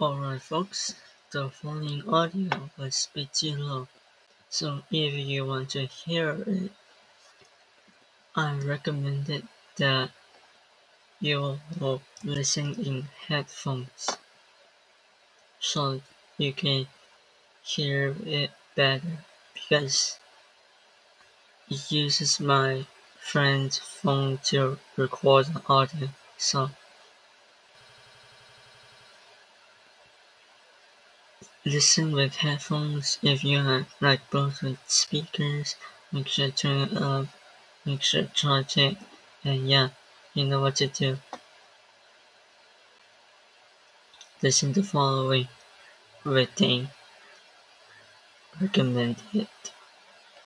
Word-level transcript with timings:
Alright 0.00 0.42
folks, 0.42 0.96
the 1.30 1.50
following 1.50 2.02
audio 2.08 2.68
was 2.76 3.08
too 3.32 3.54
low, 3.56 3.86
so 4.50 4.82
if 4.90 5.14
you 5.14 5.46
want 5.46 5.70
to 5.70 5.86
hear 5.86 6.42
it, 6.48 6.72
I 8.34 8.54
recommend 8.54 9.30
it 9.30 9.44
that 9.76 10.10
you 11.20 11.60
will 11.78 12.02
listen 12.24 12.74
in 12.74 13.02
headphones 13.28 14.18
so 15.60 16.00
you 16.38 16.52
can 16.52 16.88
hear 17.62 18.16
it 18.26 18.50
better. 18.74 19.24
Because 19.54 20.18
it 21.70 21.92
uses 21.92 22.40
my 22.40 22.86
friend's 23.20 23.78
phone 23.78 24.38
to 24.46 24.80
record 24.96 25.46
the 25.46 25.62
audio 25.68 26.08
so 26.36 26.70
Listen 31.64 32.12
with 32.12 32.36
headphones 32.36 33.18
if 33.22 33.44
you 33.44 33.58
have 33.58 33.86
like 34.00 34.30
Bluetooth 34.30 34.78
speakers. 34.86 35.76
Make 36.12 36.28
sure 36.28 36.50
to 36.50 36.52
turn 36.52 36.78
it 36.88 36.96
up. 36.96 37.26
Make 37.84 38.02
sure 38.02 38.22
to 38.22 38.28
charge 38.28 38.76
it. 38.76 38.96
And 39.44 39.68
yeah, 39.68 39.88
you 40.34 40.44
know 40.44 40.60
what 40.60 40.76
to 40.76 40.86
do. 40.86 41.18
Listen 44.42 44.72
to 44.74 44.82
following 44.82 45.48
written 46.24 46.90
recommended 48.60 49.48